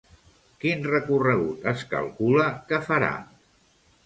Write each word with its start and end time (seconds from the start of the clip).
Quin 0.63 0.87
recorregut 0.91 1.67
es 1.73 1.83
calcula 1.93 2.49
que 2.73 2.81
farà? 2.89 3.13